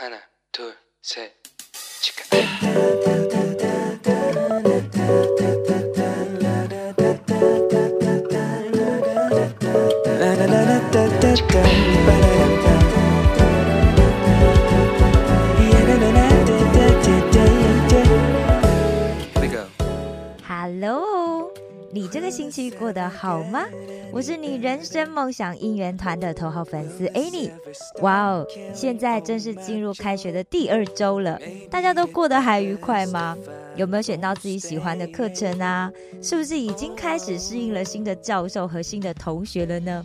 [0.00, 0.18] 하나,
[0.50, 1.30] 둘, 셋,
[2.00, 2.24] 치카.
[22.40, 23.66] 星期过得好吗？
[24.10, 27.50] 我是你人生梦想应援团的头号粉丝 Annie。
[28.00, 31.38] 哇哦，现在正是进入开学的第二周了，
[31.70, 33.36] 大家都过得还愉快吗？
[33.76, 35.92] 有没有选到自己喜欢的课程啊？
[36.22, 40.02] 是不是已经开始适应了新的教授和新的同学了呢？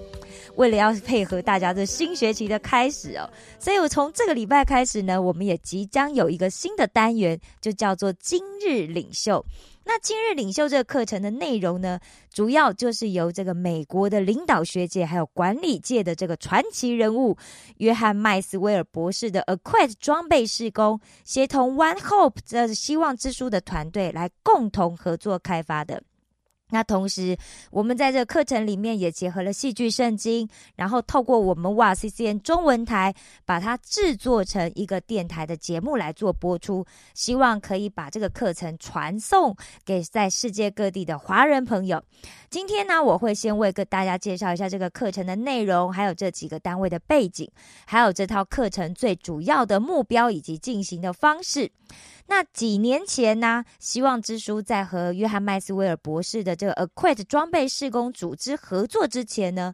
[0.56, 9.44] 为了要配合大家这新学期的开始哦，所以我从这个礼拜开始呢，我们也即将有一个新的单元，就叫做今日领袖。
[9.88, 12.00] 那今日领袖这个课程的内容呢，
[12.34, 17.38] 主要就是由这个美国的领导学界还有管理界的这个传奇人物
[17.78, 26.02] 约翰麦斯威尔博士的 Acquit 装备施工，协同 One Hope 这希望之书的团队来共同合作开发的。
[26.70, 27.38] 那同时，
[27.70, 33.14] 我们在这课程里面也结合了戏剧圣经，然后透过我们哇 CCN 中文台，
[33.46, 39.56] 把它制作成一个电台的节目来做播出，希望可以把这个课程传送
[39.86, 42.04] 给在世界各地的华人朋友。
[42.50, 47.50] 今天呢，我会先为跟大家介绍一下这个课程的内容，还有这几个单位的背景，
[47.86, 51.72] 还有这套课程最主要的目标以及进行的方式。
[52.28, 59.74] 那几年前呢，希望之书在和约翰麦斯威尔博士的这个 Acquit 装备施工组织合作之前呢，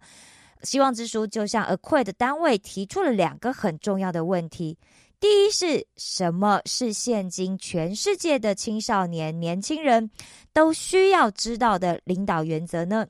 [0.63, 4.78] 希望之书就向 Acquit 单位提出了两个很重要的问题。
[5.22, 10.09] 第一是什么是现今全世界的青少年年轻人
[10.52, 13.05] 都需要知道的领导原则呢？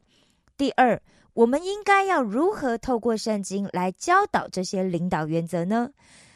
[0.58, 1.02] 第二，
[1.34, 5.90] 我们应该要如何透过圣经来教导这些领导原则呢？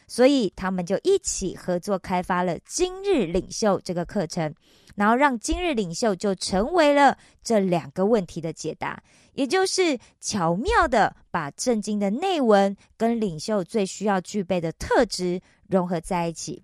[0.08, 4.56] 所以他们就一起合作开发了今日领袖这个课程，
[4.96, 16.64] 然后让今日领袖就成为了这两个问题的解答，也就是巧妙的把圣经的内文跟领袖最需要具备的特质融合在一起。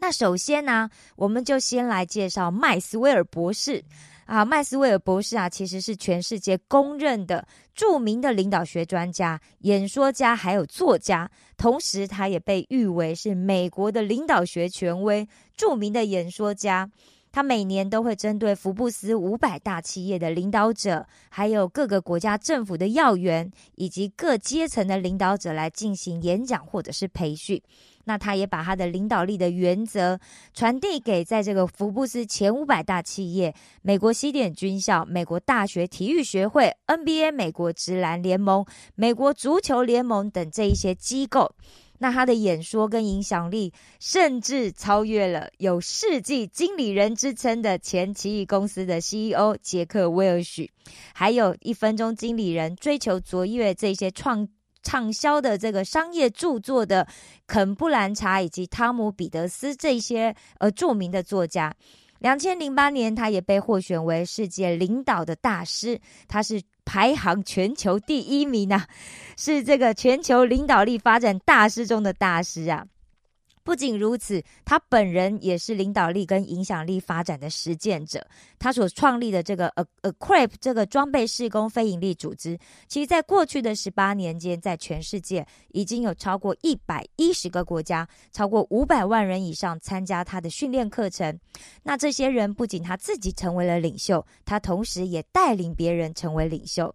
[0.00, 3.84] 那首先呢，我们就先来介绍麦斯威尔博士。
[4.26, 11.30] 啊，麦斯威尔博士啊，其实是全世界公认的著名的领导学专家、演说家，还有作家。
[11.56, 16.90] 同时，他也被誉为是美国的领导学权威、著名的演说家。
[17.32, 27.62] 他每年都会针对福布斯五百大企业的领导者，还有各个国家政府的要员，以及各阶层的领导者来进行演讲或者是培训。
[28.08, 30.18] 那他也把他的领导力的原则
[30.54, 38.64] 传递给在这个福布斯前五百大企业、美国西点军校、美国大学体育学会、NBA、美国职篮联盟、
[38.94, 41.54] 美国足球联盟等这一些机构。
[41.98, 50.70] 那他的演说跟影响力，甚至超越了有世纪经理人之称的前奇异公司的 CEO 杰克威尔许，
[51.12, 54.48] 还有一分钟经理人追求卓越这些创。
[54.82, 57.06] 畅销的这个商业著作的
[57.46, 61.74] 肯布兰查以及汤姆彼得斯这些呃著名的作家，
[62.18, 68.84] 两千零八年他也被获选为世界领导的大师，他是排行全球第一名呐，
[69.36, 72.84] 是这个全球领导力发展大师中的大师啊。
[73.68, 78.26] 不仅如此，他本人也是领导力跟影响力发展的实践者。
[78.58, 82.58] 他所创立的这个 A A Crap 这个装备施工非营利组织，
[82.88, 91.38] 其实在过去的十八年间，在全世界已经有超过一百一十个国家，超过五百万人以上参加他的训练课程。
[91.82, 96.94] 那这些人不仅他自己成为了领袖，他同时也带领别人成为领袖。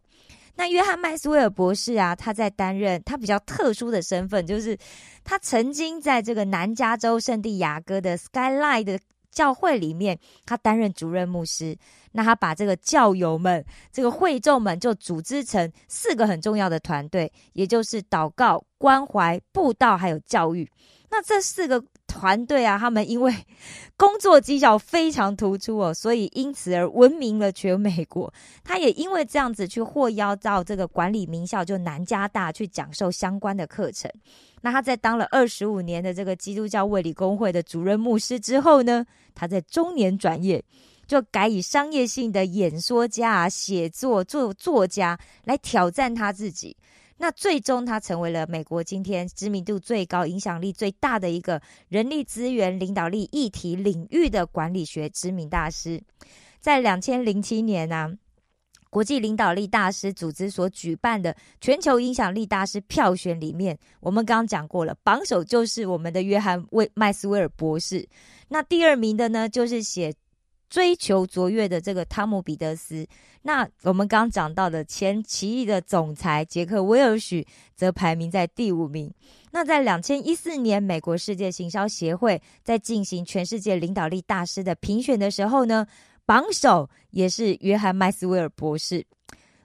[0.55, 4.77] 那约翰麦斯威尔博士啊，他在担任他比较特殊的身份，就是
[5.23, 8.99] 他曾经在这个南加州圣地亚哥的 Skyline 的
[9.31, 11.75] 教会里面，他担任主任牧师。
[12.11, 20.69] 那他把这个教友们、这个会众们就组织成四个很重要的团队，也就是祷告、关怀、布道还有教育。
[21.09, 21.83] 那这四个。
[22.13, 23.33] 团队啊，他们因为
[23.97, 28.31] 工作绩效非常突出哦，所以因此而闻名了全美国。
[28.63, 34.09] 他也因为这样子去获邀到这个管理名校，就南加大去讲授相关的课程。
[34.61, 40.63] 那他在当了二十五年的这个基督教卫理公会的主任牧师之后呢，他在中年转业，
[41.07, 46.77] 就改以商业性的演说家啊、写作作作家来挑战他自己。
[47.23, 56.03] 那最终，他成为了美国今天知名度最高、影响力最大的一个人力资源领导力议题领域的管理学知名大师。
[56.59, 58.11] 在两千零七年呢，
[58.89, 68.05] 国际领导力大师组织所举办的全球影响力大师票选里面，我们刚刚讲过了，榜首就是我们的约翰·威麦斯威尔博士。
[68.49, 70.13] 那第二名的呢，就是写。
[70.73, 73.05] 追求卓越的这个汤姆彼得斯，
[73.43, 79.13] 那我们刚讲到的前奇异的总裁杰克威尔许则排名在第五名。
[79.51, 85.85] 那在两千一四年，美国世界行销协会在进行全世界领导力大师的评选的时候呢，
[86.25, 89.05] 榜首也是约翰麦斯威尔博士。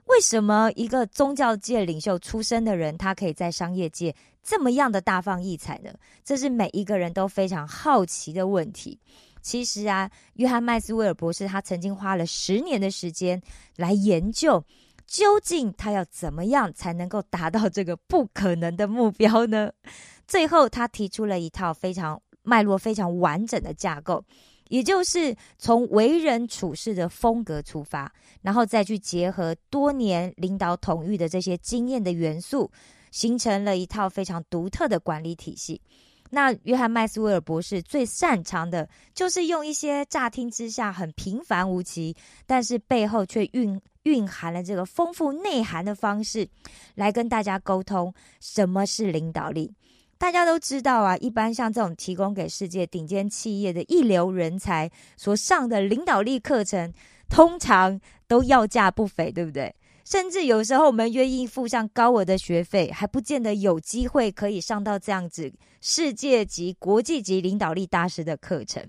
[0.05, 5.91] 为什么一个宗教界领袖出身的人，他可以在商业界这么样的大放异彩呢？
[6.23, 8.99] 这是每一个人都非常好奇的问题。
[9.41, 13.41] 其实啊，约翰麦斯威尔博士他曾经花了十年的时间
[13.75, 14.63] 来研究，
[15.07, 19.71] 究竟他要怎么样才能够达到这个不可能的目标呢？
[20.27, 24.23] 最后，他提出了一套非常脉络非常完整的架构，
[24.67, 32.69] 也就是从为人处事的风格出发，然后再去结合多年领导统御的这些经验的元素，
[33.09, 35.81] 形成了一套非常独特的管理体系。
[36.29, 42.15] 那约翰麦斯威尔博士最擅长的就是用一些乍听之下很平凡无奇，
[42.45, 46.47] 但是背后却蕴蕴含了这个丰富内涵的方式，
[46.95, 49.73] 来跟大家沟通什么是领导力。
[50.17, 56.93] 大家都知道啊，一般像这种提供给世界顶尖企业的一流人才所上的领导力课程，
[57.29, 59.73] 通常都要价不菲，对不对？
[60.09, 68.83] 甚至有时候，我们愿意付上高额的学费，还不见得有机会可以上到这样子世界级、国际级领导力大师的课程。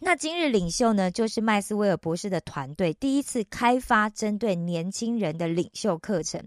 [0.00, 6.44] 那今日领袖呢，就是麦斯威尔博士的团队第一次开发针对年轻人的领袖课程。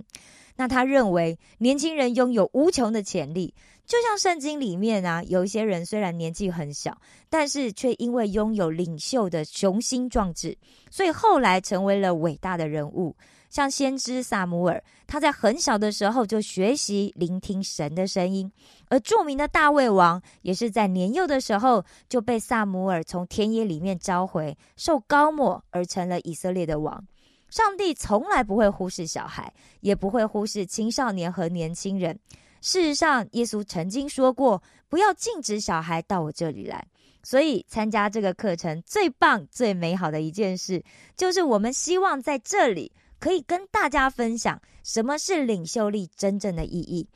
[0.56, 3.52] 那他认为，年轻人拥有无穷的潜力，
[3.88, 6.96] 就像圣经里面啊，有一些人虽然年纪很小，
[7.32, 10.56] 但是却因为拥有领袖的雄心壮志，
[10.92, 13.16] 所以后来成为了伟大的人物。
[13.56, 18.52] 像先知萨姆尔，他在很小的时候就学习聆听神的声音；
[18.90, 27.02] 而著名的大卫王，也是在年幼的时候就被萨姆尔从田野里面召回，受高抹而成了以色列的王。
[27.50, 32.20] 上帝从来不会忽视小孩，也不会忽视青少年和年轻人。
[32.60, 36.86] 事实上，耶稣曾经说过：“不要禁止小孩到我这里来。”
[37.24, 40.84] 所以，参加这个课程最棒、最美好的一件事，
[41.16, 42.92] 就是我们希望在这里。
[43.20, 47.08] 可以跟大家分享什么是领袖力真正的意义。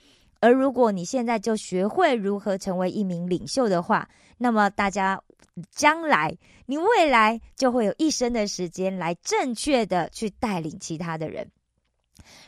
[0.42, 5.22] 而如果你现在就学会如何成为一名领袖的话，那么大家
[5.70, 6.34] 将来
[6.66, 11.46] 你未来就会有一生的时间来正确的去带领其他的人。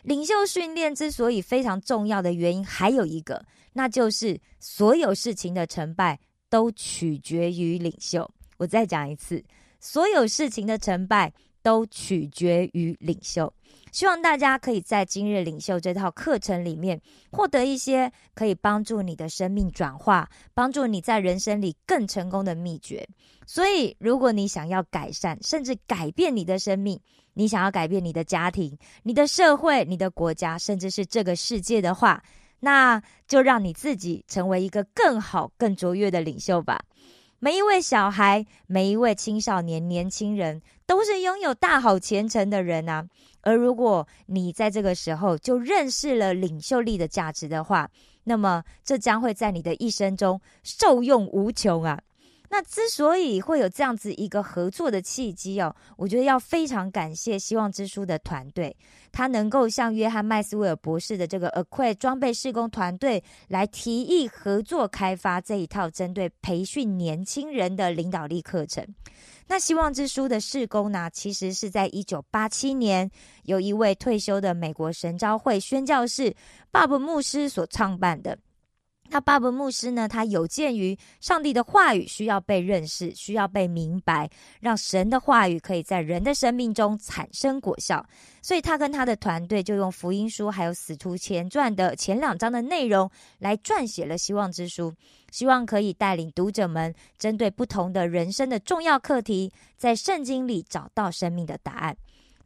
[0.04, 3.44] 领袖训练之所以非常重要的原因还有一个，
[3.74, 6.18] 那就是所有事情的成败
[6.50, 8.30] 都取决于领袖。
[8.58, 9.44] 我再讲一次，
[9.80, 11.34] 所有事情的成败。
[11.62, 13.52] 都取决于领袖。
[13.92, 17.00] 希望大家可以在今日领袖这套课程里面
[17.30, 23.06] 获得一些可以帮助你的生命转化、帮助你在人生里更成功的秘诀。
[23.46, 26.98] 所以，如果你想要改善甚至改变你的生命，
[27.34, 32.24] 你想要改变你的家庭、你的社会、你的国家，甚至是这个世界的话，
[32.62, 36.80] 那就让你自己成为一个更好、更卓越的领袖吧。
[37.44, 43.04] 每一位小孩，每一位青少年、年轻人，都是拥有大好前程的人啊！
[43.42, 47.90] 而如果你在这个时候就认识了领袖力的价值的话，
[48.26, 52.00] 那么这将会在你的一生中受用无穷啊！
[52.54, 58.76] 那之所以会有这样子一个合作的契机哦，我觉得要非常感谢希望之书的团队，
[59.10, 68.86] 他能够向约翰麦斯威尔博士的这个 Acquire 装备施工团队来提议合作开发这一套针对培训年轻人的领导力课程。
[69.48, 73.10] 那希望之书的施工呢，其实是在一九八七年，
[73.44, 76.36] 由一位退休的美国神召会宣教士
[76.70, 78.38] 鲍勃牧师所创办的。
[79.14, 80.08] 那巴布牧师呢？
[80.08, 84.30] 他有鉴于上帝的话语需要被认识，需要被明白，
[84.62, 88.06] 让神的话语可以在人的生命中产生果效，
[88.42, 94.94] 所以他跟他的团队就用福音书还有使徒前传的前两章的内容来撰写了希望之书，
[95.30, 101.94] 希望可以带领读者们针对不同的人生的重要课题，在圣经里找到生命的答案。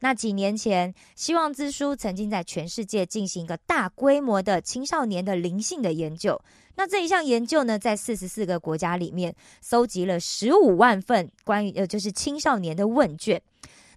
[0.00, 6.40] 那几年前，希望之书曾经在全世界进行一个大规模的青少年的灵性的研究。
[6.74, 13.40] 那这一项研究呢，在四十四个国家里面，搜集了十五万份关于呃，就是青少年的问卷。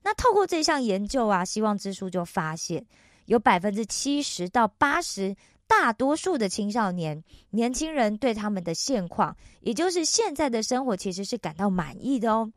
[0.01, 2.85] 那透过这项研究啊，希望之书就发现，
[3.25, 5.35] 有百分之七十到八十，
[5.67, 12.49] 大多数的青少年年轻人对他们的现况，也就是现在的生活，其实是感到满意的哦。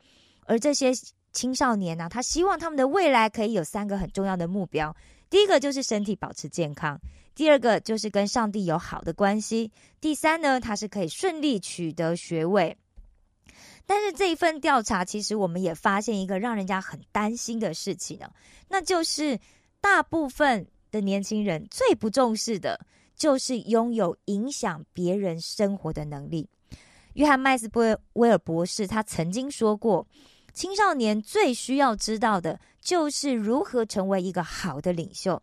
[0.45, 0.93] 而这些。
[1.33, 4.95] 青少年呢，他希望他们的未来可以有三个很重要的目标。
[5.31, 7.01] 第一个就是身体保持健康，
[7.35, 12.77] 第二个就是跟上帝有好的关系，第三呢，他是可以顺利取得学位。
[13.87, 18.31] 但是这一份调查，其实我们也发现一个让人家很担心的事情呢，
[18.69, 19.39] 那就是
[19.81, 22.79] 大部分的年轻人最不重视的，
[23.17, 26.47] 就是拥有影响别人生活的能力。
[27.15, 27.71] 约翰麦斯
[28.13, 30.07] 威尔博士他曾经说过。
[30.53, 35.43] 青少年最需要知道的就是如何成为一个好的领袖，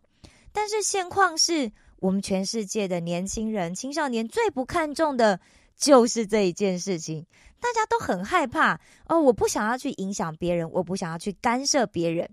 [0.52, 5.40] 但是现况是我们全世界的年轻人、青少年最不看重的
[5.76, 7.26] 就是这一件事情。
[7.58, 12.28] 大家都很害怕哦，我不想要去影响别人，我不想要去干涉别人。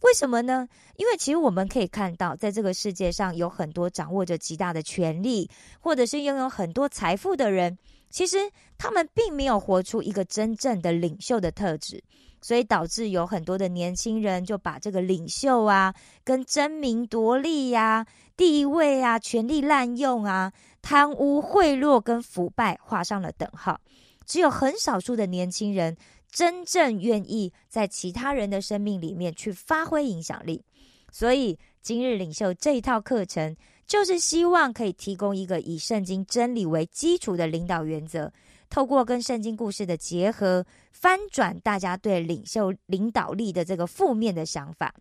[0.00, 0.66] 为什么呢？
[0.96, 7.76] 因为其实我们可以看到，在这个世界上有很多掌握着极大的权力，或者是拥有很多财富的人。
[8.12, 8.36] 其实
[8.76, 12.04] 他们并没有活出一个真正的领袖的特质，
[12.42, 20.52] 所以导致有很多的年轻人就把这个领袖啊，跟争名夺利呀、地位啊、权力滥用啊、
[20.82, 23.80] 贪污贿赂跟腐败画上了等号。
[24.26, 25.96] 只有很少数的年轻人
[26.30, 30.62] 真正愿意在其他人的生命里面去发挥影响力。
[31.10, 33.56] 所以今日领袖这一套课程。
[33.92, 38.32] 就是希望可以提供一个以圣经真理为基础的领导原则，
[38.70, 44.94] 透过跟圣经故事的结合，翻转大家对领袖领导力的这个负面的想法，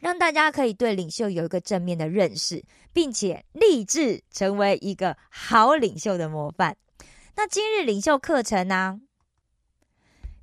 [0.00, 2.60] 让大家可以对领袖有一个正面的认识，
[2.92, 6.76] 并且立志成为一个好领袖的模范。
[7.36, 9.00] 那今日领袖课程呢，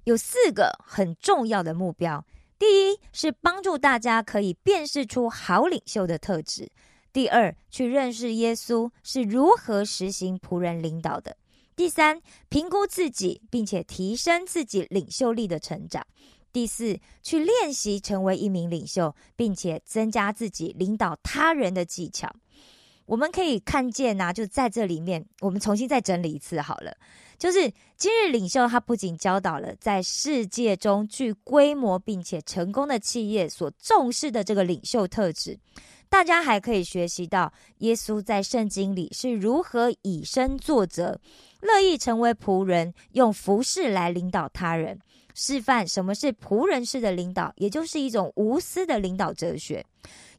[0.05, 2.25] 有四个很重要的目标：
[2.58, 6.72] 第一是帮助大家可以辨识出好领袖的特质。
[7.13, 11.34] 第二，去认识耶稣是如何实行仆人领导的；
[11.75, 16.01] 第三，评估自己，并且提升自己领袖力的成长；
[16.53, 22.34] 第四，去练习成为一名领袖，并且增加自己领导他人的技巧。
[23.06, 26.96] 我们可以看见呐，就在这里面，我们重新再整理一次好了。
[27.38, 35.60] 就是今日领袖，他不仅教导了在世界中具规模并且成功的企业所重视的这个领袖特质。
[36.12, 41.18] 大家还可以学习到耶稣在圣经里是如何以身作则，
[41.62, 45.00] 乐意成为仆人，用服侍来领导他人，
[45.34, 49.84] 示范什么是仆人式的领导，也就是一种无私的领导哲学。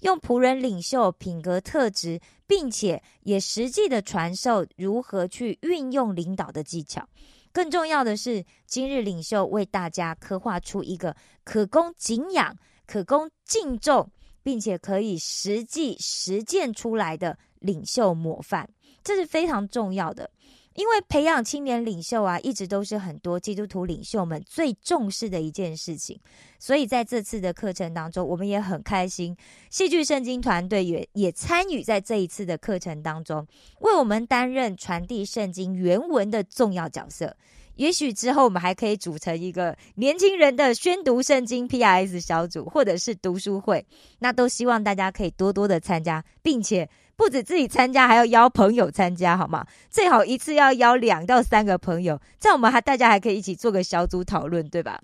[0.01, 7.09] 用仆人领袖品格特质，并且也实际的传授如何去运用领导的技巧。
[7.51, 12.55] 更重要的是，今日领袖为大家刻画出一个可供敬仰、
[12.87, 14.11] 可供敬重。
[14.43, 18.69] 并且可以实际实践出来的领袖模范，
[19.03, 20.31] 这是非常重要的。
[20.75, 26.19] 因为培养青年领袖啊，一直都是很多基督徒领袖们最重视的一件事情。
[26.59, 29.37] 所以在这次的课程当中，我们也很开心，
[29.69, 33.47] 戏剧圣经团队也也参与在这一次的课程当中，
[33.81, 37.37] 为我们担任传递圣经原文的重要角色。
[37.77, 43.85] 也许之后我们还可以组成一个年轻人的宣读圣经 PIS 小组，或者是读书会，
[44.19, 49.67] 那都希望大家可以多多的参加，并且不止自己参加，还要邀朋友参加，好吗？
[49.91, 55.01] 最好一次要邀两到三个朋友，这样我们还大家还可以一起做个小组讨论，对吧？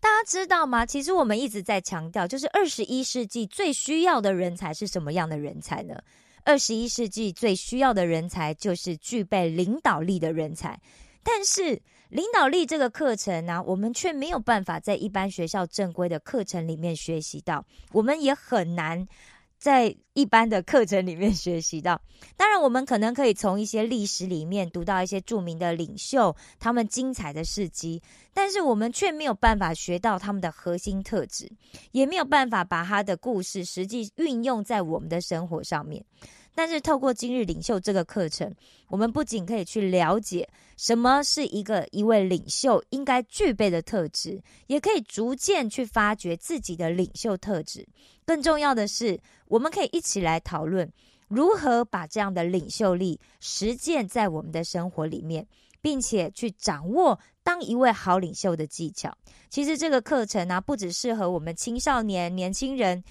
[0.00, 0.84] 大家知道吗？
[0.84, 5.98] 其实我们一直在强调，就是二十一世纪最需要的人才是什么样的人才呢？
[6.44, 10.78] 二十一世纪最需要的人才就是具备领导力的人才，
[11.22, 19.08] 但是领导力这个课程呢，我们却没有办法在一般学校正规的课程里面学习到，我们也很难
[19.64, 21.98] 在一般的课程里面 学习到。
[22.36, 28.02] 当然，我们可能可以从一些历史里面读到一些著名的领袖他们精彩的事迹，
[28.34, 31.50] 但是我们却没有办法学到他们的核心特质，
[31.92, 36.04] 也没有办法把他的故事实际运用在我们的生活上面。
[36.54, 38.54] 但是透过今日领袖这个课程，
[38.88, 47.84] 我们不仅可以去了解什么是一个一位领袖应该具备的特质，也可以逐渐去发掘自己的领袖特质。
[48.24, 49.18] 更重要的是，
[49.48, 50.88] 我们可以一起来讨论
[51.26, 55.44] 如何把这样的领袖力实践在我们的生活里面，
[55.82, 59.12] 并且去掌握当一位好领袖的技巧。
[59.50, 63.02] 其实这个课程呢，不只适合我们青少年、年轻人。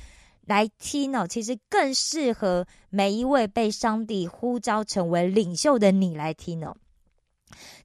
[0.45, 6.75] 来听哦，其实更适合每一位被上帝呼召成为领袖的你来听哦。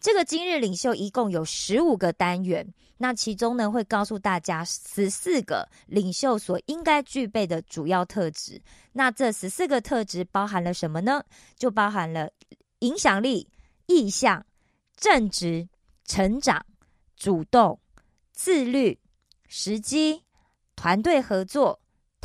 [0.01, 8.61] 这个今日领袖一共有十五个单元，那其中呢会告诉大家十四个领袖所应该具备的主要特质。
[8.93, 11.23] 那这十四个特质包含了什么呢？
[11.57, 12.31] 就包含了
[12.79, 13.47] 影响力、
[13.87, 14.45] 意向、
[14.97, 15.69] 正直、
[16.05, 16.65] 成长、
[17.17, 17.79] 主动、
[18.33, 18.99] 自律、
[19.49, 20.23] 时机、
[20.75, 21.79] 团队合作、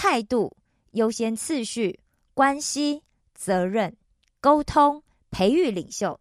[0.04, 0.54] 态度、
[0.92, 1.98] 优先次序、
[2.34, 3.02] 关系、
[3.34, 3.96] 责任、
[4.42, 6.20] 沟通、培育领袖。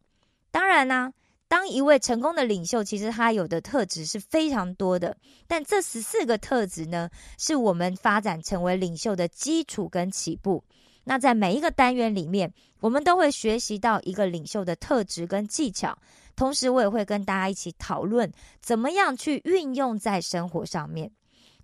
[0.53, 1.12] 当然呢，
[1.49, 5.17] 当一位成功的领袖，其实他有的特质是非常多的。
[5.49, 10.62] 但这十四个特质呢，是我们发展成为领袖的基础跟起步。
[11.03, 15.99] 那在每一个单元里面，我们都会学习到一个领袖的特质跟技巧。
[16.37, 21.11] 同时，我也会跟大家一起讨论怎么样去运用在生活上面。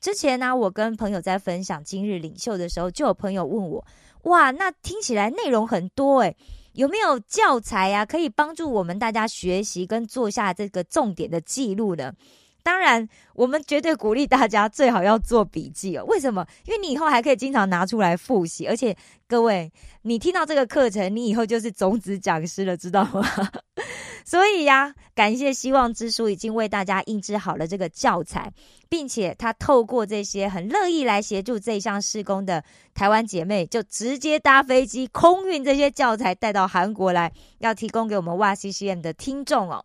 [0.00, 3.84] 之前呢，我跟朋友在分享今日领袖的时候，就有朋友问我
[4.24, 6.36] ：“哇，那听起来内容很多诶，
[6.72, 12.12] 有没有教材呀，可以帮助我们大家学习跟做下这个重点的记录呢？”
[12.68, 16.04] 当然，我们绝对鼓励大家最好要做笔记哦。
[16.04, 16.46] 为什么？
[16.66, 18.94] 因为你以后还可以经常拿出来复习，而且
[19.26, 19.72] 各位，
[20.02, 23.26] 你听到这个课程，你以后就是种子讲师了，知道吗？
[24.22, 28.52] 所以呀，感谢希望之书已经为大家印制好了这个教材，
[28.87, 39.82] 并且他透过这些很乐意来协助这项施工的台湾姐妹，就直接搭飞机空运这些教材带到韩国来，要提供给我们哇 C C M 的听众哦。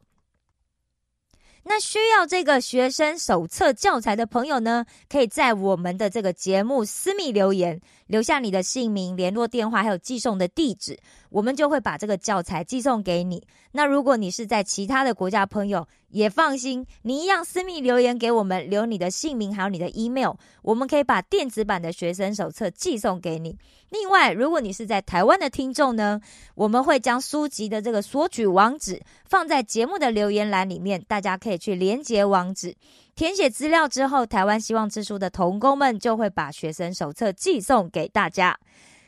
[1.65, 10.98] 那需要这个学生手册教材的朋友呢，可以在我们的这个节目私密留言，留下你的姓名、联络电话，还有寄送的地址，
[11.30, 13.44] 我们就会把这个教材寄送给你。
[13.72, 23.58] 那如果你是在其他的国家朋友，也放心，你一样私密留言给我们，留你的姓名还有你的 email，我们可以把电子版的学生手册寄送给你。
[23.90, 26.20] 另外，如果你是在台湾的听众呢，
[26.54, 32.76] 我们会将书籍的这个索取网址放在节目的留言栏里面，大家可以去连接网址，
[33.15, 38.58] 填写资料之后，台湾希望之书的童工们就会把学生手册寄送给大家。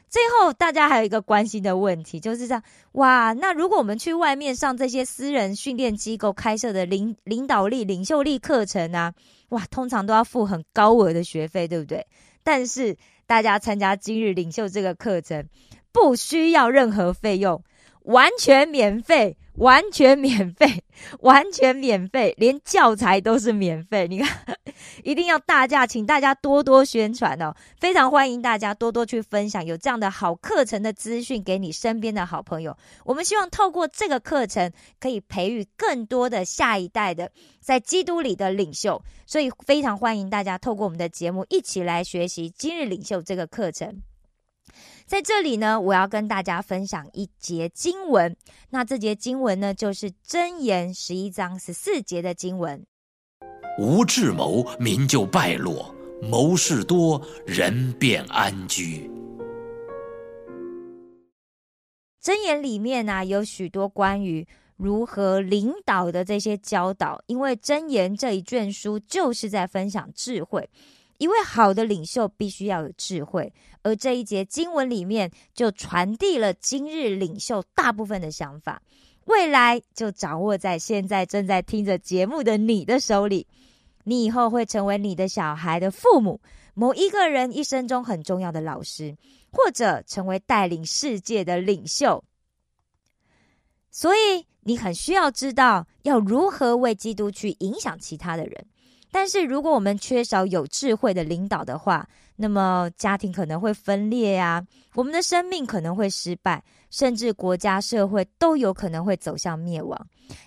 [0.08, 3.34] 最后，大家还有一个关心的问题，就是这样哇。
[3.34, 9.14] 那如果我们去外面上这些私人训练机构开设的领领导力、领袖力课程啊，
[9.50, 12.06] 哇，通常都要付很高额的学费，对不对？
[12.44, 12.96] 但是
[13.26, 15.44] 大家参加今日领袖这个课程，
[15.92, 17.62] 不需要任何费用，
[18.06, 19.38] 完全免费。
[19.58, 20.84] 完全免费，
[21.22, 24.06] 完全免费，连教材都是免费。
[24.06, 24.54] 你看，
[25.02, 27.56] 一定要大家，请大家多多宣传哦！
[27.80, 32.76] 非常欢迎大家多多去分享有这样的好课程的资讯给你身边的好朋友。
[33.06, 39.02] 我们希望透过这个课程，可以培育更多的下一代的在基督里的领袖。
[39.26, 44.02] 所以，非常欢迎大家透过我们的节目一起来学习今日领袖这个课程。
[45.06, 48.36] 在这里呢，我要跟大家分享一节经文。
[48.72, 52.86] 那这节经文呢，就是箴言十一章十四节的经文：
[53.78, 59.10] 无智谋，民就败落；谋事多，人便安居。
[62.24, 64.48] 箴言里面呢，有许多关于
[64.78, 67.22] 如何领导的这些教导。
[67.28, 70.68] 因为箴言这一卷书就是在分享智慧。
[71.18, 73.52] 一位好的领袖必须要有智慧，
[73.84, 78.82] 而这一节经文里面就传递了今日领袖大部分的想法，
[79.26, 83.48] 未来就掌握在现在正在听着节目的你的手里。
[84.04, 86.40] 你以后会成为你的小孩的父母，
[86.74, 89.16] 某一个人一生中很重要的老师，
[89.52, 92.24] 或者成为带领世界的领袖。
[93.90, 98.66] 所以你很需要知道要如何为基督去影响其他的人。
[99.18, 104.62] 但是，如果我们缺少有智慧的领导的话，那么家庭可能会分裂呀，
[104.94, 109.98] 我们的生命可能会失败，甚至国家社会都有可能会走向灭亡。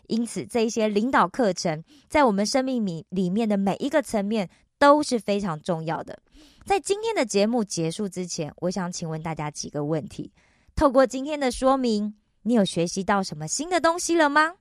[0.09, 4.47] 因此，这一些领导课程在我们生命里里面的每一个层面
[4.79, 6.19] 都是非常重要的。
[6.67, 10.31] 在今天的节目结束之前，我想请问大家几个问题：
[10.77, 14.57] 透过今天的说明，你有学习到什么新的东西了吗？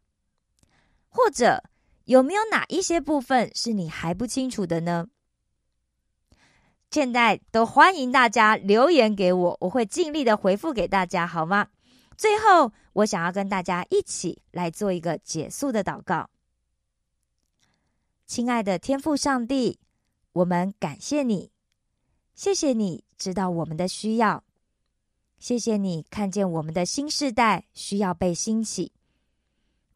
[1.10, 1.62] 或者？
[2.08, 5.08] 有没有哪一些部分是你还不清楚的呢？
[6.89, 11.67] 现在都欢迎大家留言给我，我会尽力的回复给大家，好吗？
[12.15, 16.30] 最后，我想要跟大家一起来做一个结束的祷告。
[18.26, 19.78] 亲爱的天父上帝，
[20.32, 21.52] 我们感谢你，
[22.36, 24.46] 谢谢你知道我们的需要，
[25.39, 28.93] 谢谢你看见我们的新时代需要被兴起。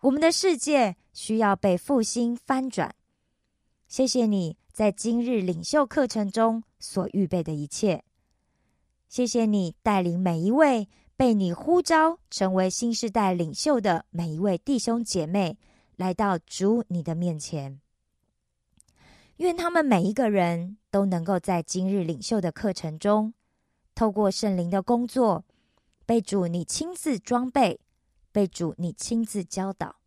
[0.02, 2.93] 我们的世界需要被复兴翻转。
[3.88, 8.04] 谢谢你在今日领袖课程中所预备的一切。
[9.08, 15.58] 谢谢你带领每一位被你呼召成为新时代领袖的每一位弟兄姐妹
[15.95, 17.82] 来到主你的面前。
[19.38, 23.34] 愿他们每一个人都能够在今日领袖的课程中，
[23.93, 25.43] 透过圣灵的工作，
[26.06, 27.80] 被主你亲自装备。
[28.34, 29.97] 被主你亲自教导，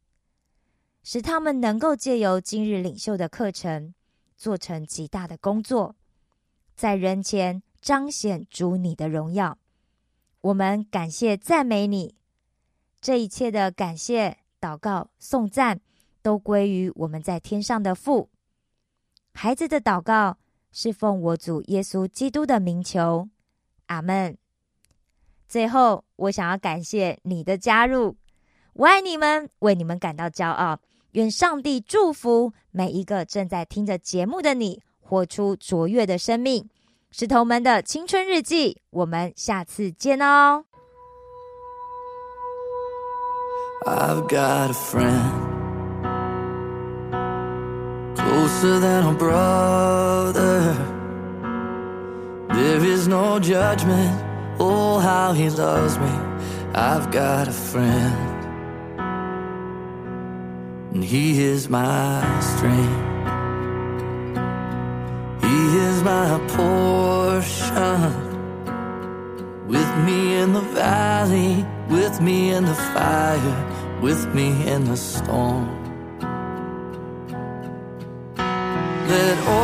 [1.04, 3.94] 使他们能够借由今日领袖的课程，
[4.38, 5.94] 做成极大的工作，
[6.74, 9.58] 在人前彰显主你的荣耀。
[10.40, 12.14] 我们感谢赞美你，
[13.02, 15.78] 这一切的感谢、祷告、颂赞，
[16.22, 18.30] 都归于我们在天上的父。
[19.34, 20.38] 孩子的祷告
[20.72, 23.28] 是奉我主耶稣基督的名求，
[23.86, 24.38] 阿门。
[25.46, 28.16] 最后，我想要感谢你的加入，
[28.72, 30.80] 我爱你们，为你们感到骄傲。
[31.14, 36.68] 愿上帝祝福每一个正在听着节目的你，活出卓越的生命。
[37.12, 40.64] 石头们的青春日记，我们下次见哦。
[43.86, 45.30] I've got a friend
[48.16, 50.74] closer than a brother.
[52.48, 54.18] There is no judgment.
[54.58, 56.10] Oh, how he loves me.
[56.74, 58.33] I've got a friend,
[60.94, 63.12] and he is my strength.
[65.42, 68.22] He is my portion.
[69.66, 75.68] With me in the valley, with me in the fire, with me in the storm.
[79.08, 79.63] Let all